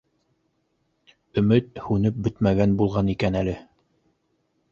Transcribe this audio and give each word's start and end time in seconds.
Өмөт 1.41 1.67
һүнеп 1.89 2.17
бөтмәгән 2.27 2.75
булған 2.81 3.13
икән 3.17 3.37
әле. 3.45 3.53